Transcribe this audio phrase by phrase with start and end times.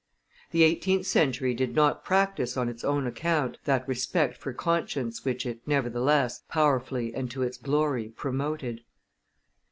[0.49, 5.45] The eighteenth century did not practise on its own account that respect for conscience which
[5.45, 8.81] it, nevertheless, powerfully and to its glory promoted.